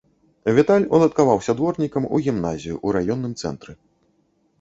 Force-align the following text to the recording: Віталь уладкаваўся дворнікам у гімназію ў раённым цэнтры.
Віталь 0.59 0.85
уладкаваўся 0.97 1.53
дворнікам 1.59 2.07
у 2.17 2.21
гімназію 2.29 2.73
ў 2.73 2.87
раённым 2.97 3.37
цэнтры. 3.45 3.77